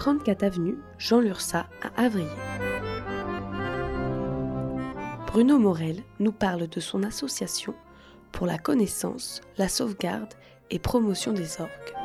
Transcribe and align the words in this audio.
34 0.00 0.44
avenue 0.44 0.78
Jean 0.96 1.20
Lursa 1.20 1.66
à 1.82 2.04
Avrier. 2.04 2.26
Bruno 5.26 5.58
Morel 5.58 6.02
nous 6.20 6.32
parle 6.32 6.68
de 6.68 6.80
son 6.80 7.02
association 7.02 7.74
pour 8.32 8.46
la 8.46 8.56
connaissance, 8.56 9.42
la 9.58 9.68
sauvegarde 9.68 10.32
et 10.70 10.78
promotion 10.78 11.34
des 11.34 11.60
orgues. 11.60 11.99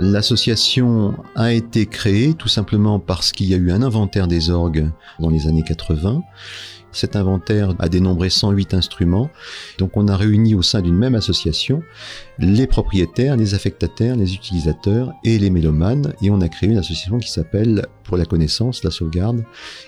L'association 0.00 1.16
a 1.34 1.52
été 1.52 1.86
créée 1.86 2.34
tout 2.34 2.48
simplement 2.48 3.00
parce 3.00 3.32
qu'il 3.32 3.48
y 3.48 3.54
a 3.54 3.56
eu 3.56 3.72
un 3.72 3.82
inventaire 3.82 4.28
des 4.28 4.48
orgues 4.50 4.90
dans 5.18 5.28
les 5.28 5.48
années 5.48 5.64
80. 5.64 6.22
Cet 6.92 7.16
inventaire 7.16 7.74
a 7.80 7.88
dénombré 7.88 8.30
108 8.30 8.74
instruments. 8.74 9.28
Donc 9.78 9.96
on 9.96 10.08
a 10.08 10.16
réuni 10.16 10.54
au 10.54 10.62
sein 10.62 10.82
d'une 10.82 10.96
même 10.96 11.14
association 11.14 11.82
les 12.38 12.66
propriétaires, 12.66 13.36
les 13.36 13.54
affectataires, 13.54 14.16
les 14.16 14.34
utilisateurs 14.34 15.12
et 15.24 15.38
les 15.38 15.50
mélomanes 15.50 16.14
et 16.22 16.30
on 16.30 16.40
a 16.40 16.48
créé 16.48 16.70
une 16.70 16.78
association 16.78 17.18
qui 17.18 17.30
s'appelle 17.30 17.86
pour 18.04 18.16
la 18.16 18.24
connaissance, 18.24 18.84
la 18.84 18.90
sauvegarde 18.90 19.44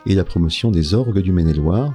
et 0.06 0.14
la 0.14 0.24
promotion 0.24 0.70
des 0.70 0.92
orgues 0.92 1.20
du 1.20 1.32
Maine-et-Loire. 1.32 1.94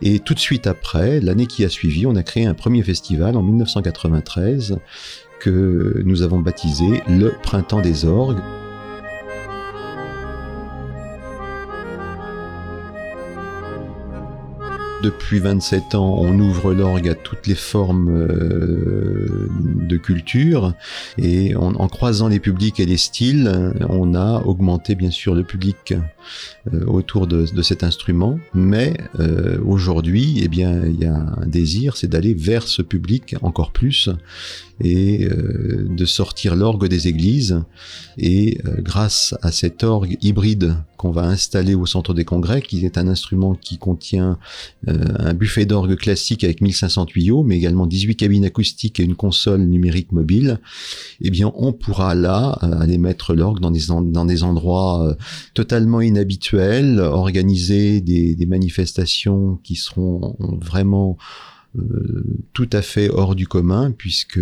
Et 0.00 0.20
tout 0.20 0.34
de 0.34 0.38
suite 0.38 0.66
après, 0.66 1.20
l'année 1.20 1.46
qui 1.46 1.64
a 1.64 1.68
suivi, 1.68 2.06
on 2.06 2.16
a 2.16 2.22
créé 2.22 2.46
un 2.46 2.54
premier 2.54 2.82
festival 2.82 3.36
en 3.36 3.42
1993 3.42 4.78
que 5.40 6.02
nous 6.04 6.22
avons 6.22 6.40
baptisé 6.40 7.02
le 7.08 7.32
Printemps 7.42 7.80
des 7.80 8.04
orgues. 8.04 8.40
Depuis 15.00 15.38
27 15.38 15.94
ans, 15.94 16.16
on 16.18 16.40
ouvre 16.40 16.74
l'orgue 16.74 17.08
à 17.08 17.14
toutes 17.14 17.46
les 17.46 17.54
formes 17.54 18.08
euh, 18.10 19.48
de 19.88 19.96
culture 19.96 20.74
et 21.18 21.54
en, 21.54 21.86
croisant 21.86 22.26
les 22.26 22.40
publics 22.40 22.80
et 22.80 22.86
les 22.86 22.96
styles, 22.96 23.74
on 23.88 24.16
a 24.16 24.42
augmenté 24.44 24.96
bien 24.96 25.12
sûr 25.12 25.36
le 25.36 25.44
public 25.44 25.94
euh, 26.74 26.84
autour 26.86 27.28
de, 27.28 27.46
cet 27.62 27.84
instrument. 27.84 28.40
Mais 28.54 28.96
euh, 29.20 29.60
aujourd'hui, 29.64 30.40
eh 30.42 30.48
bien, 30.48 30.84
il 30.84 30.98
y 30.98 31.06
a 31.06 31.14
un 31.14 31.46
désir, 31.46 31.96
c'est 31.96 32.08
d'aller 32.08 32.34
vers 32.34 32.66
ce 32.66 32.82
public 32.82 33.36
encore 33.42 33.70
plus 33.70 34.10
et 34.82 35.28
de 35.28 36.04
sortir 36.04 36.56
l'orgue 36.56 36.88
des 36.88 37.06
églises. 37.06 37.62
Et 38.16 38.58
grâce 38.78 39.34
à 39.42 39.52
cet 39.52 39.84
orgue 39.84 40.16
hybride 40.22 40.76
qu'on 40.98 41.12
va 41.12 41.22
installer 41.22 41.74
au 41.74 41.86
centre 41.86 42.12
des 42.12 42.24
congrès, 42.24 42.60
qui 42.60 42.84
est 42.84 42.98
un 42.98 43.06
instrument 43.06 43.54
qui 43.54 43.78
contient 43.78 44.38
euh, 44.88 45.04
un 45.18 45.32
buffet 45.32 45.64
d'orgue 45.64 45.96
classique 45.96 46.44
avec 46.44 46.60
1500 46.60 47.06
tuyaux, 47.06 47.44
mais 47.44 47.56
également 47.56 47.86
18 47.86 48.16
cabines 48.16 48.44
acoustiques 48.44 49.00
et 49.00 49.04
une 49.04 49.14
console 49.14 49.62
numérique 49.62 50.12
mobile, 50.12 50.60
eh 51.20 51.30
bien, 51.30 51.52
on 51.54 51.72
pourra 51.72 52.14
là 52.14 52.58
euh, 52.62 52.80
aller 52.80 52.98
mettre 52.98 53.34
l'orgue 53.34 53.60
dans 53.60 53.70
des, 53.70 53.86
dans 53.86 54.24
des 54.24 54.42
endroits 54.42 55.06
euh, 55.06 55.14
totalement 55.54 56.00
inhabituels, 56.00 56.98
organiser 56.98 58.00
des, 58.00 58.36
manifestations 58.48 59.60
qui 59.62 59.76
seront 59.76 60.34
vraiment 60.40 61.18
tout 62.54 62.68
à 62.72 62.82
fait 62.82 63.10
hors 63.10 63.34
du 63.34 63.46
commun 63.46 63.92
puisque 63.96 64.40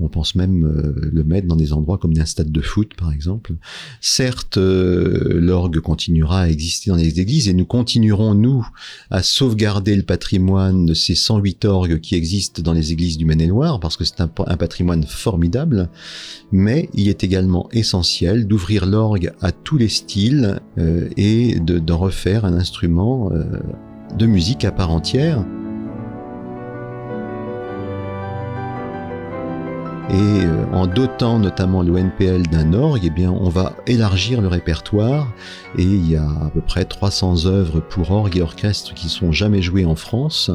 on 0.00 0.08
pense 0.08 0.34
même 0.34 0.64
euh, 0.64 1.10
le 1.12 1.22
mettre 1.22 1.46
dans 1.46 1.54
des 1.54 1.72
endroits 1.72 1.98
comme 1.98 2.12
un 2.18 2.24
stade 2.24 2.50
de 2.50 2.60
foot 2.60 2.94
par 2.96 3.12
exemple. 3.12 3.54
Certes, 4.00 4.56
euh, 4.56 5.38
l'orgue 5.38 5.78
continuera 5.80 6.40
à 6.40 6.48
exister 6.48 6.90
dans 6.90 6.96
les 6.96 7.20
églises 7.20 7.48
et 7.48 7.54
nous 7.54 7.66
continuerons 7.66 8.34
nous 8.34 8.66
à 9.10 9.22
sauvegarder 9.22 9.94
le 9.94 10.02
patrimoine 10.02 10.86
de 10.86 10.94
ces 10.94 11.14
108 11.14 11.66
orgues 11.66 12.00
qui 12.00 12.14
existent 12.14 12.62
dans 12.62 12.72
les 12.72 12.90
églises 12.90 13.18
du 13.18 13.26
Maine-et-Loire 13.26 13.78
parce 13.78 13.96
que 13.96 14.04
c'est 14.04 14.20
un, 14.20 14.28
patrimoine 14.28 15.04
formidable, 15.04 15.90
mais 16.52 16.88
il 16.94 17.08
est 17.08 17.22
également 17.22 17.68
essentiel 17.72 18.46
d'ouvrir 18.46 18.86
l'orgue 18.86 19.32
à 19.40 19.52
tous 19.52 19.76
les 19.76 19.88
styles 19.88 20.60
et 21.16 21.60
d'en 21.60 21.98
refaire 21.98 22.44
un 22.44 22.54
instrument 22.54 23.30
de 24.16 24.26
musique 24.26 24.64
à 24.64 24.72
part 24.72 24.90
entière. 24.90 25.44
Et 30.08 30.44
euh, 30.44 30.64
en 30.72 30.86
dotant 30.86 31.40
notamment 31.40 31.82
l'ONPL 31.82 32.42
d'un 32.42 32.72
orgue, 32.74 33.02
eh 33.04 33.10
bien, 33.10 33.32
on 33.32 33.48
va 33.48 33.72
élargir 33.88 34.40
le 34.40 34.46
répertoire. 34.46 35.32
Et 35.76 35.82
il 35.82 36.08
y 36.08 36.16
a 36.16 36.22
à 36.22 36.50
peu 36.54 36.60
près 36.60 36.84
300 36.84 37.46
œuvres 37.46 37.80
pour 37.80 38.12
orgue 38.12 38.36
et 38.36 38.42
orchestre 38.42 38.94
qui 38.94 39.08
sont 39.08 39.32
jamais 39.32 39.62
jouées 39.62 39.84
en 39.84 39.96
France 39.96 40.50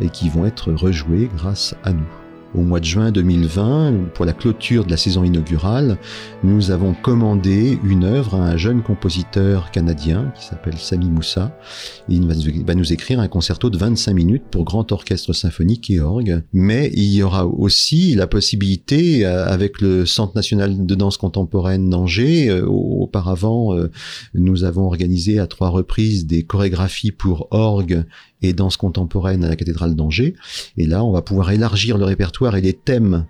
et 0.00 0.08
qui 0.08 0.28
vont 0.28 0.44
être 0.44 0.72
rejouées 0.72 1.30
grâce 1.36 1.76
à 1.84 1.92
nous 1.92 2.25
au 2.54 2.62
mois 2.62 2.80
de 2.80 2.84
juin 2.84 3.10
2020, 3.10 4.12
pour 4.14 4.24
la 4.24 4.32
clôture 4.32 4.84
de 4.84 4.90
la 4.90 4.96
saison 4.96 5.24
inaugurale, 5.24 5.98
nous 6.44 6.70
avons 6.70 6.94
commandé 6.94 7.78
une 7.84 8.04
œuvre 8.04 8.34
à 8.34 8.38
un 8.38 8.56
jeune 8.56 8.82
compositeur 8.82 9.70
canadien 9.70 10.32
qui 10.36 10.44
s'appelle 10.46 10.78
Sami 10.78 11.10
Moussa. 11.10 11.58
Il 12.08 12.26
va 12.26 12.74
nous 12.74 12.92
écrire 12.92 13.20
un 13.20 13.28
concerto 13.28 13.68
de 13.70 13.76
25 13.76 14.14
minutes 14.14 14.44
pour 14.50 14.64
grand 14.64 14.90
orchestre 14.92 15.32
symphonique 15.32 15.90
et 15.90 16.00
orgue. 16.00 16.42
Mais 16.52 16.90
il 16.94 17.12
y 17.12 17.22
aura 17.22 17.46
aussi 17.46 18.14
la 18.14 18.26
possibilité, 18.26 19.26
euh, 19.26 19.46
avec 19.46 19.80
le 19.80 20.06
Centre 20.06 20.34
national 20.34 20.86
de 20.86 20.94
danse 20.94 21.16
contemporaine 21.16 21.90
d'Angers, 21.90 22.48
euh, 22.48 22.66
auparavant, 22.66 23.74
euh, 23.74 23.90
nous 24.34 24.64
avons 24.64 24.86
organisé 24.86 25.38
à 25.38 25.46
trois 25.46 25.68
reprises 25.68 26.26
des 26.26 26.44
chorégraphies 26.44 27.12
pour 27.12 27.48
orgue 27.50 28.04
et 28.42 28.52
danse 28.52 28.76
contemporaine 28.76 29.44
à 29.44 29.48
la 29.48 29.56
cathédrale 29.56 29.94
d'Angers. 29.94 30.34
Et 30.76 30.86
là, 30.86 31.04
on 31.04 31.12
va 31.12 31.22
pouvoir 31.22 31.50
élargir 31.50 31.98
le 31.98 32.04
répertoire 32.04 32.56
et 32.56 32.60
les 32.60 32.74
thèmes 32.74 33.24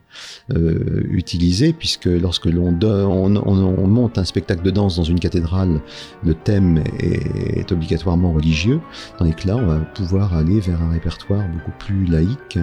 euh, 0.54 1.02
utilisés, 1.10 1.72
puisque 1.72 2.06
lorsque 2.06 2.46
l'on 2.46 2.76
on, 2.82 3.36
on, 3.36 3.86
monte 3.86 4.18
un 4.18 4.24
spectacle 4.24 4.62
de 4.62 4.70
danse 4.70 4.96
dans 4.96 5.04
une 5.04 5.20
cathédrale, 5.20 5.80
le 6.24 6.34
thème 6.34 6.82
est, 6.98 7.70
obligatoirement 7.70 8.32
religieux. 8.32 8.80
Tandis 9.18 9.34
que 9.34 9.48
là, 9.48 9.56
on 9.56 9.66
va 9.66 9.78
pouvoir 9.78 10.34
aller 10.34 10.60
vers 10.60 10.80
un 10.82 10.90
répertoire 10.90 11.44
beaucoup 11.48 11.72
plus 11.78 12.06
laïque. 12.06 12.58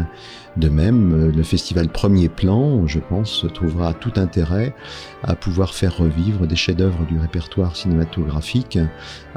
De 0.57 0.69
même, 0.69 1.31
le 1.31 1.43
festival 1.43 1.89
Premier 1.89 2.29
Plan, 2.29 2.87
je 2.87 2.99
pense, 2.99 3.45
trouvera 3.53 3.93
tout 3.93 4.13
intérêt 4.15 4.75
à 5.23 5.35
pouvoir 5.35 5.73
faire 5.73 5.97
revivre 5.97 6.47
des 6.47 6.55
chefs-d'œuvre 6.55 7.05
du 7.05 7.17
répertoire 7.19 7.75
cinématographique 7.75 8.79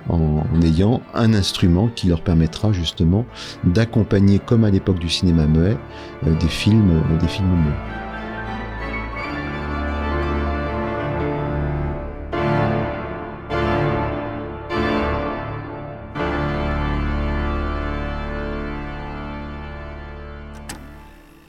en, 0.09 0.45
en 0.53 0.63
ayant 0.63 1.03
un 1.15 1.35
instrument 1.35 1.89
qui 1.89 2.09
leur 2.09 2.23
permettra 2.23 2.73
justement 2.73 2.96
d'accompagner, 3.65 4.39
comme 4.39 4.65
à 4.65 4.71
l'époque 4.71 4.99
du 4.99 5.09
cinéma 5.09 5.47
muet, 5.47 5.77
euh, 6.27 6.35
des 6.35 6.49
films, 6.49 7.03
euh, 7.13 7.19
des 7.19 7.29
films 7.29 7.49
muets. 7.49 7.73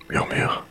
Murmure. 0.09 0.66